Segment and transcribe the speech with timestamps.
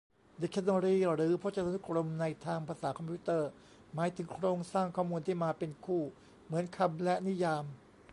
[0.41, 3.49] ดิกชันนารีหรือพจนานุกรม ในทางภาษาคอมพิวเตอร์
[3.95, 6.03] หมายถึงโครงสร้างข้อมูลที่มาเป็นคู่
[6.45, 7.65] เหมือนคำและนิยาม